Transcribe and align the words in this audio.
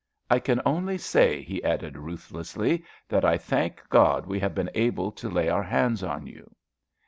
"I 0.31 0.39
can 0.39 0.59
only 0.65 0.97
say," 0.97 1.43
he 1.43 1.63
added 1.63 1.95
ruthlessly, 1.95 2.83
"that 3.07 3.23
I 3.23 3.37
thank 3.37 3.87
God 3.87 4.25
we 4.25 4.39
have 4.39 4.55
been 4.55 4.71
able 4.73 5.11
to 5.11 5.29
lay 5.29 5.47
our 5.47 5.61
hands 5.61 6.01
on 6.01 6.25
you." 6.25 6.55